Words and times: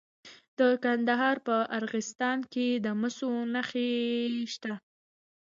د 0.59 0.61
کندهار 0.83 1.37
په 1.47 1.55
ارغستان 1.77 2.39
کې 2.53 2.67
د 2.85 2.87
مسو 2.99 3.31
نښې 3.53 3.91
شته. 4.53 4.73